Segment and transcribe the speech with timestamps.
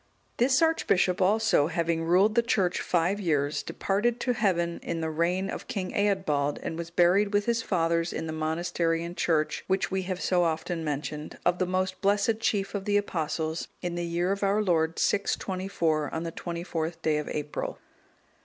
[0.37, 5.47] This archbishop also, having ruled the church five years, departed to heaven in the reign
[5.47, 9.91] of King Eadbald, and was buried with his fathers in the monastery and church, which
[9.91, 14.03] we have so often mentioned, of the most blessed chief of the Apostles, in the
[14.03, 17.77] year of our Lord 624, on the 24th day of April.